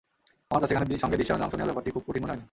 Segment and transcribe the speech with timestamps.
[0.49, 2.39] আমার কাছে, গানের সঙ্গে দৃশ্যায়নে অংশ নেওয়ার ব্যাপারটি খুব কঠিন মনে হয়নি।